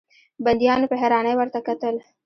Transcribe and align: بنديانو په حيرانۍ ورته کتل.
بنديانو 0.45 0.89
په 0.91 0.95
حيرانۍ 1.01 1.33
ورته 1.37 1.59
کتل. 1.67 1.95